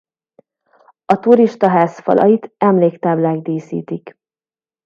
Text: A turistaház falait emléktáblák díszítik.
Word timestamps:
A 1.05 1.19
turistaház 1.19 1.99
falait 1.99 2.53
emléktáblák 2.57 3.37
díszítik. 3.37 4.19